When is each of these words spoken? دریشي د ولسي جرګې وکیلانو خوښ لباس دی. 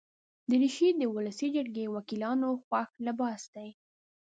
دریشي 0.49 0.89
د 0.95 1.01
ولسي 1.15 1.47
جرګې 1.55 1.85
وکیلانو 1.95 2.49
خوښ 2.65 2.89
لباس 3.07 3.41
دی. 3.55 3.69